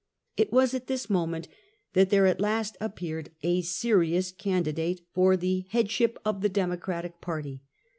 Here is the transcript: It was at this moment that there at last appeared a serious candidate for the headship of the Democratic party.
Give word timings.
It 0.35 0.51
was 0.51 0.73
at 0.73 0.87
this 0.87 1.11
moment 1.11 1.47
that 1.93 2.09
there 2.09 2.25
at 2.25 2.41
last 2.41 2.75
appeared 2.81 3.29
a 3.43 3.61
serious 3.61 4.31
candidate 4.31 5.01
for 5.13 5.37
the 5.37 5.67
headship 5.69 6.17
of 6.25 6.41
the 6.41 6.49
Democratic 6.49 7.21
party. 7.21 7.61